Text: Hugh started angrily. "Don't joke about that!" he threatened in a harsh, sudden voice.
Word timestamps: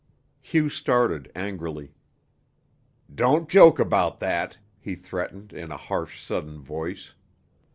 Hugh 0.41 0.67
started 0.69 1.31
angrily. 1.35 1.93
"Don't 3.13 3.47
joke 3.47 3.77
about 3.77 4.19
that!" 4.19 4.57
he 4.79 4.95
threatened 4.95 5.53
in 5.53 5.69
a 5.71 5.77
harsh, 5.77 6.23
sudden 6.25 6.59
voice. 6.59 7.13